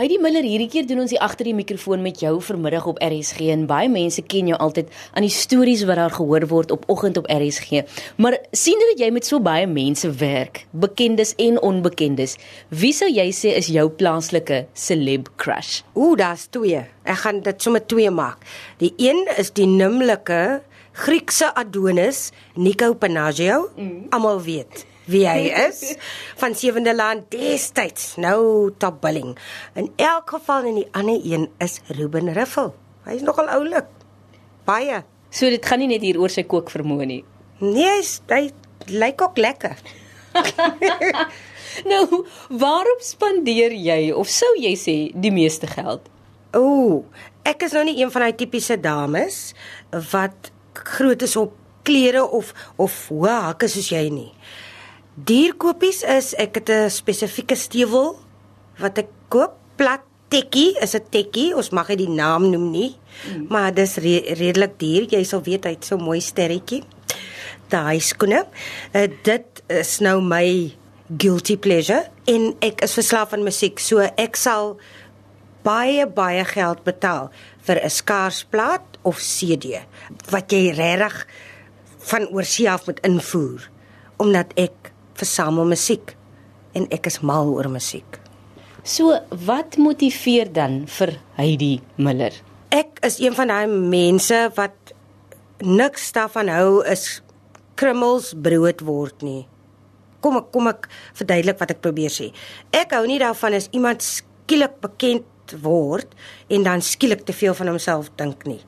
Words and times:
Heidi 0.00 0.16
Miller, 0.16 0.46
hierdie 0.48 0.70
keer 0.72 0.86
doen 0.88 1.02
ons 1.02 1.12
die 1.12 1.18
agter 1.20 1.44
die 1.44 1.52
mikrofoon 1.52 2.00
met 2.00 2.22
jou 2.24 2.30
vanmiddag 2.40 2.86
op 2.88 3.02
RSG 3.04 3.50
en 3.52 3.66
baie 3.68 3.90
mense 3.92 4.22
ken 4.32 4.48
jou 4.48 4.56
altyd 4.64 4.88
aan 5.12 5.26
die 5.26 5.34
stories 5.34 5.82
wat 5.84 6.00
daar 6.00 6.14
gehoor 6.14 6.46
word 6.48 6.72
op 6.72 6.86
oggend 6.88 7.20
op 7.20 7.28
RSG. 7.28 7.82
Maar 8.16 8.38
sien 8.56 8.80
dat 8.80 9.02
jy 9.04 9.10
met 9.12 9.28
so 9.28 9.44
baie 9.44 9.68
mense 9.68 10.08
werk, 10.22 10.62
bekendes 10.72 11.34
en 11.36 11.60
onbekendes, 11.60 12.38
wie 12.72 12.94
sou 12.96 13.10
jy 13.12 13.28
sê 13.36 13.52
is 13.60 13.68
jou 13.68 13.90
plaaslike 13.92 14.62
celeb 14.72 15.28
crush? 15.36 15.82
Ooh, 15.92 16.16
daar's 16.16 16.48
twee. 16.48 16.80
Ek 17.04 17.20
gaan 17.26 17.44
dit 17.44 17.60
sommer 17.60 17.84
twee 17.84 18.08
maak. 18.08 18.40
Die 18.80 18.94
een 18.96 19.26
is 19.36 19.52
die 19.52 19.68
nimmerlike 19.68 20.62
Griekse 20.96 21.52
Adonis, 21.52 22.30
Nico 22.56 22.94
Panagio. 22.96 23.66
Mm. 23.76 24.06
Almal 24.16 24.40
weet 24.48 24.88
wie 25.10 25.24
hy 25.28 25.48
is 25.68 25.94
van 26.40 26.54
Sewende 26.54 26.94
Land 26.94 27.30
destyds 27.32 28.14
nou 28.20 28.70
top 28.78 29.00
billing. 29.04 29.36
In 29.74 29.90
elk 29.96 30.36
geval 30.36 30.68
en 30.70 30.80
die 30.82 30.88
ander 30.92 31.20
een 31.24 31.48
is 31.58 31.80
Ruben 31.96 32.32
Riffel. 32.36 32.74
Hy 33.06 33.16
is 33.18 33.24
nogal 33.26 33.48
oulik. 33.48 33.88
Baie. 34.68 35.02
So 35.30 35.48
dit 35.50 35.64
gaan 35.66 35.80
nie 35.82 35.90
net 35.90 36.04
hier 36.04 36.18
oor 36.20 36.32
sy 36.32 36.44
kook 36.48 36.70
vermoë 36.72 37.06
nie. 37.08 37.22
Nee, 37.60 38.00
hy 38.32 38.44
lyk 38.90 39.22
ook 39.22 39.38
lekker. 39.38 39.76
nou, 41.90 42.04
waarop 42.48 43.02
spandeer 43.04 43.74
jy 43.74 44.12
of 44.16 44.30
sou 44.30 44.50
jy 44.58 44.74
sê 44.78 44.96
die 45.14 45.32
meeste 45.34 45.70
geld? 45.70 46.06
Ooh, 46.56 47.04
ek 47.46 47.66
is 47.66 47.74
nou 47.76 47.84
nie 47.86 47.98
een 48.00 48.10
van 48.10 48.26
daai 48.26 48.38
tipiese 48.38 48.78
dames 48.80 49.52
wat 50.10 50.50
groot 50.74 51.22
is 51.22 51.36
op 51.38 51.54
klere 51.86 52.24
of 52.26 52.52
of 52.80 52.96
hoë 53.10 53.36
hakke 53.50 53.70
soos 53.70 53.90
jy 53.92 54.06
nie. 54.12 54.30
Dierkopies 55.26 56.00
is 56.06 56.32
ek 56.38 56.54
het 56.54 56.68
'n 56.70 56.90
spesifieke 56.90 57.56
stewel 57.56 58.16
wat 58.78 58.98
ek 58.98 59.08
koop, 59.28 59.52
plat 59.76 60.00
tekkie, 60.28 60.78
is 60.80 60.94
'n 60.94 61.04
tekkie, 61.10 61.54
ons 61.56 61.70
mag 61.70 61.86
dit 61.88 61.98
die 61.98 62.08
naam 62.08 62.50
noem 62.50 62.70
nie, 62.70 62.96
mm. 63.26 63.46
maar 63.48 63.74
dis 63.74 63.96
re 63.96 64.34
redelik 64.38 64.78
duur. 64.78 65.04
Jy 65.10 65.24
sal 65.24 65.42
weet 65.42 65.64
hy't 65.64 65.84
so 65.84 65.96
mooi 65.96 66.20
sterretjie. 66.20 66.84
Daai 67.68 68.00
skoene, 68.00 68.46
uh, 68.94 69.08
dit 69.22 69.62
is 69.68 69.98
nou 70.00 70.20
my 70.20 70.72
guilty 71.18 71.56
pleasure 71.56 72.08
en 72.26 72.54
ek 72.60 72.82
is 72.82 72.94
verslaaf 72.94 73.32
aan 73.32 73.42
musiek, 73.42 73.78
so 73.78 73.98
ek 73.98 74.36
sal 74.36 74.78
baie 75.62 76.06
baie 76.06 76.44
geld 76.44 76.84
betaal 76.84 77.30
vir 77.66 77.80
'n 77.84 77.90
skaarsplaat 77.90 78.98
of 79.02 79.18
CD 79.18 79.82
wat 80.30 80.52
jy 80.52 80.70
regtig 80.70 81.26
van 81.98 82.28
oorsee 82.28 82.70
af 82.70 82.86
moet 82.86 83.00
invoer 83.00 83.68
omdat 84.16 84.52
ek 84.56 84.92
versamel 85.18 85.64
musiek 85.64 86.14
en 86.74 86.86
ek 86.94 87.06
is 87.10 87.20
mal 87.26 87.50
oor 87.54 87.68
musiek. 87.70 88.20
So, 88.82 89.12
wat 89.44 89.76
motiveer 89.76 90.48
dan 90.52 90.86
vir 90.88 91.16
Heidi 91.36 91.80
Miller? 92.00 92.32
Ek 92.72 93.00
is 93.04 93.18
een 93.20 93.34
van 93.36 93.50
daai 93.50 93.66
mense 93.68 94.38
wat 94.56 94.94
niks 95.60 96.12
daarvan 96.16 96.48
hou 96.48 96.80
is 96.88 97.20
krummels 97.76 98.32
brood 98.36 98.80
word 98.84 99.24
nie. 99.26 99.42
Kom 100.24 100.38
ek 100.40 100.48
kom 100.54 100.70
ek 100.70 100.88
verduidelik 101.18 101.60
wat 101.60 101.74
ek 101.74 101.82
probeer 101.84 102.12
sê. 102.12 102.30
Ek 102.76 102.94
hou 102.96 103.04
nie 103.08 103.20
daarvan 103.20 103.56
as 103.58 103.68
iemand 103.76 104.04
skielik 104.04 104.78
bekend 104.80 105.54
word 105.64 106.14
en 106.48 106.64
dan 106.64 106.84
skielik 106.84 107.26
te 107.26 107.36
veel 107.36 107.56
van 107.58 107.72
homself 107.72 108.08
dink 108.20 108.46
nie. 108.48 108.60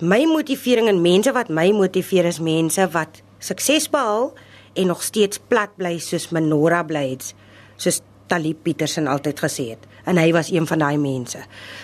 My 0.00 0.22
motivering 0.30 0.90
en 0.90 1.00
mense 1.02 1.32
wat 1.34 1.48
my 1.50 1.70
motiveer 1.74 2.28
is 2.28 2.40
mense 2.42 2.84
wat 2.92 3.22
sukses 3.42 3.88
behaal 3.90 4.32
en 4.74 4.90
nog 4.92 5.02
steeds 5.02 5.40
plat 5.48 5.72
bly 5.76 5.96
soos 6.02 6.28
Menora 6.34 6.82
bly 6.86 7.04
het 7.12 7.32
soos 7.76 8.02
Talib 8.28 8.60
Petersen 8.62 9.08
altyd 9.08 9.40
gesê 9.40 9.70
het 9.72 9.86
en 10.08 10.20
hy 10.20 10.32
was 10.32 10.50
een 10.52 10.66
van 10.66 10.80
daai 10.80 10.96
mense. 11.00 11.40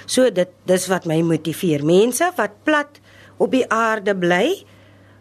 So 0.06 0.30
dit 0.32 0.50
dis 0.68 0.86
wat 0.88 1.04
my 1.08 1.18
motiveer. 1.20 1.84
Mense 1.84 2.30
wat 2.38 2.56
plat 2.64 3.00
op 3.36 3.52
die 3.52 3.66
aarde 3.68 4.14
bly 4.16 4.64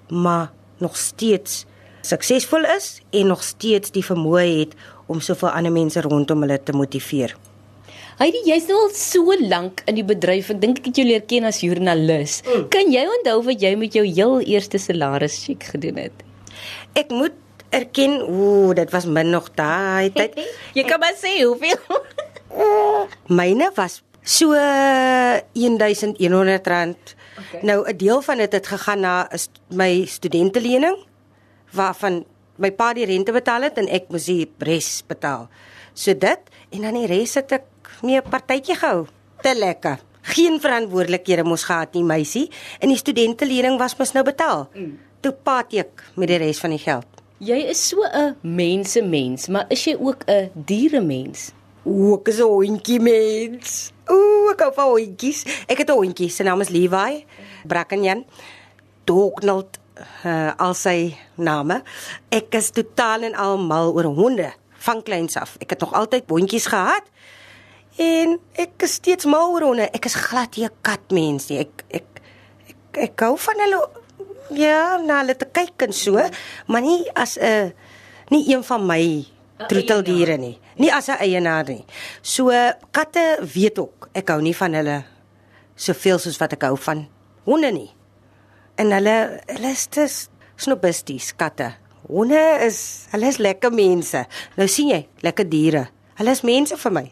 maar 0.07 0.51
nog 0.83 0.97
steeds 0.97 1.63
suksesvol 2.03 2.67
is 2.75 2.99
en 3.11 3.31
nog 3.31 3.43
steeds 3.43 3.91
die 3.95 4.03
vermoë 4.03 4.45
het 4.59 4.75
om 5.07 5.23
soveel 5.23 5.51
ander 5.51 5.71
mense 5.71 6.01
rondom 6.03 6.43
hulle 6.43 6.59
te 6.63 6.75
motiveer. 6.75 7.35
Heidi, 8.19 8.43
jy's 8.45 8.67
nou 8.69 8.77
al 8.77 8.91
so 8.93 9.33
lank 9.41 9.81
in 9.89 9.97
die 9.97 10.05
bedryf. 10.05 10.51
Ek 10.53 10.59
dink 10.61 10.81
ek 10.83 10.91
het 10.91 10.99
jou 11.01 11.05
leer 11.07 11.23
ken 11.27 11.47
as 11.49 11.63
joernalis. 11.63 12.41
Mm. 12.45 12.67
Kan 12.73 12.91
jy 12.93 13.07
onthou 13.09 13.39
wat 13.47 13.63
jy 13.63 13.71
met 13.79 13.95
jou 13.97 14.03
heel 14.05 14.35
eerste 14.53 14.79
salaris 14.81 15.39
chic 15.47 15.65
gedoen 15.73 15.97
het? 16.03 16.21
Ek 16.99 17.09
moet 17.11 17.35
erken, 17.73 18.21
ooh, 18.29 18.73
dit 18.77 18.89
was 18.93 19.05
min 19.05 19.33
nog 19.33 19.49
daai 19.57 20.11
tyd. 20.13 20.37
Jy 20.77 20.85
kan 20.87 21.01
maar 21.01 21.17
sê 21.17 21.41
hoeveel. 21.41 21.81
Myne 23.39 23.71
was 23.75 24.01
so 24.21 24.53
1100 24.53 26.67
rand. 26.67 27.15
Okay. 27.33 27.61
Nou 27.61 27.89
'n 27.89 27.97
deel 27.97 28.21
van 28.21 28.37
dit 28.37 28.51
het, 28.51 28.53
het 28.53 28.67
gegaan 28.67 28.99
na 28.99 29.29
my 29.69 30.05
studentelening 30.05 30.97
waarvan 31.71 32.25
my 32.55 32.71
pa 32.71 32.93
die 32.93 33.05
rente 33.05 33.31
betaal 33.31 33.61
het 33.61 33.77
en 33.77 33.89
ek 33.89 34.09
moes 34.09 34.29
die 34.29 34.51
res 34.57 35.03
betaal. 35.07 35.49
So 35.93 36.13
dit 36.13 36.39
en 36.69 36.81
dan 36.81 36.93
die 36.93 37.09
res 37.09 37.33
het 37.33 37.51
ek 37.51 37.65
mee 38.01 38.21
'n 38.21 38.29
partytjie 38.29 38.75
gehou. 38.75 39.07
Te 39.41 39.55
lekker. 39.55 39.97
Geen 40.21 40.59
verantwoordelikhede 40.59 41.43
mos 41.43 41.63
gehad 41.63 41.93
nie, 41.93 42.03
meisie. 42.03 42.49
En 42.79 42.87
die 42.87 42.97
studentelening 42.97 43.77
was 43.77 43.97
mos 43.97 44.13
nou 44.13 44.23
betaal. 44.23 44.69
Mm. 44.73 44.99
Toe 45.19 45.33
paat 45.33 45.73
ek 45.73 46.03
met 46.15 46.27
die 46.27 46.37
res 46.37 46.59
van 46.59 46.69
die 46.69 46.79
geld. 46.79 47.22
Jy 47.43 47.59
is 47.67 47.81
so 47.89 47.99
'n 48.07 48.37
mensemens, 48.41 49.47
maar 49.51 49.65
is 49.67 49.83
jy 49.83 49.95
ook 49.99 50.23
'n 50.27 50.51
dieremens? 50.53 51.51
O, 51.83 52.15
ek 52.15 52.27
is 52.27 52.39
'n 52.39 52.47
hondjie 52.47 52.99
mens. 52.99 53.91
O, 54.07 54.49
ek 54.51 54.59
hou 54.59 54.73
van 54.73 54.87
hondjies. 54.87 55.43
Ek 55.67 55.77
het 55.77 55.89
'n 55.89 55.93
hondjie, 55.93 56.29
sy 56.29 56.43
naam 56.43 56.61
is 56.61 56.69
Levi 56.69 57.25
Brackenjan. 57.67 58.25
Dognald 59.03 59.79
uh, 60.23 60.51
al 60.55 60.73
sy 60.73 61.17
name. 61.35 61.83
Ek 62.29 62.55
is 62.55 62.69
totaal 62.69 63.23
en 63.23 63.35
al 63.35 63.57
mal 63.57 63.91
oor 63.93 64.03
honde 64.03 64.53
van 64.85 65.03
kleins 65.03 65.35
af. 65.35 65.55
Ek 65.59 65.69
het 65.69 65.79
nog 65.79 65.93
altyd 65.93 66.23
hondjies 66.27 66.65
gehad. 66.65 67.03
En 67.97 68.39
ek 68.53 68.81
is 68.87 68.93
steeds 68.93 69.25
mal 69.25 69.51
oor 69.51 69.61
honde. 69.61 69.89
Ek 69.91 70.05
is 70.05 70.15
glad 70.15 70.55
nie 70.55 70.65
'n 70.65 70.77
katmens 70.81 71.49
nie. 71.49 71.59
Ek 71.59 71.83
ek 71.89 72.07
ek, 72.67 72.75
ek 72.91 73.19
hou 73.19 73.37
van 73.37 73.59
hulle 73.59 73.89
Ja, 74.53 74.97
na 75.01 75.21
hulle 75.21 75.35
te 75.39 75.47
kyk 75.49 75.87
en 75.87 75.93
so, 75.93 76.19
maar 76.67 76.81
nie 76.81 77.09
as 77.15 77.37
'n 77.37 77.73
nie 78.29 78.53
een 78.53 78.63
van 78.63 78.85
my 78.85 79.25
troeteldiere 79.67 80.37
nie. 80.37 80.59
Nie 80.77 80.91
as 80.91 81.07
'n 81.07 81.17
eienaar 81.19 81.67
nie. 81.67 81.85
So 82.21 82.49
katte 82.91 83.39
weet 83.53 83.79
ook, 83.79 84.09
ek 84.13 84.29
hou 84.29 84.41
nie 84.41 84.55
van 84.55 84.73
hulle 84.73 85.03
soveel 85.75 86.19
soos 86.19 86.37
wat 86.37 86.53
ek 86.53 86.61
hou 86.63 86.77
van 86.77 87.07
honde 87.45 87.71
nie. 87.71 87.91
En 88.75 88.91
hulle 88.91 89.41
hulle 89.45 89.71
is 89.71 89.85
te 89.85 90.07
snobisties 90.55 91.35
katte. 91.35 91.73
Honde 92.07 92.59
is 92.65 93.07
hulle 93.11 93.27
is 93.27 93.37
lekker 93.37 93.71
mense. 93.71 94.25
Nou 94.55 94.67
sien 94.67 94.87
jy, 94.87 95.07
lekker 95.21 95.49
diere. 95.49 95.87
Hulle 96.15 96.31
is 96.31 96.41
mense 96.41 96.77
vir 96.77 96.91
my. 96.91 97.11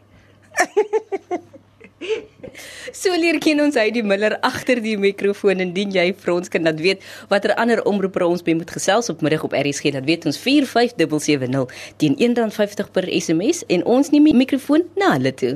So 2.91 3.15
leer 3.15 3.37
ken 3.39 3.61
ons 3.63 3.77
hy 3.79 3.85
die 3.95 4.03
Miller 4.03 4.33
agter 4.43 4.81
die 4.83 4.97
mikrofoon 4.99 5.63
indien 5.63 5.93
jy 5.95 6.09
vir 6.11 6.33
ons 6.33 6.51
kan 6.51 6.67
dat 6.67 6.81
weet 6.83 7.05
watter 7.31 7.53
ander 7.55 7.79
omroepe 7.87 8.19
ons 8.25 8.43
by 8.43 8.57
moet 8.59 8.73
gesels 8.75 9.07
op 9.13 9.23
middag 9.23 9.45
op 9.47 9.55
RSG 9.55 9.93
dat 9.95 10.07
weet 10.09 10.27
ons 10.27 10.39
45770 10.43 11.71
teen 12.03 12.19
R1.50 12.19 12.91
per 12.91 13.07
SMS 13.07 13.63
en 13.71 13.87
ons 13.87 14.11
neem 14.11 14.27
die 14.33 14.39
mikrofoon 14.43 14.89
na 14.99 15.15
hulle 15.15 15.31
toe. 15.31 15.55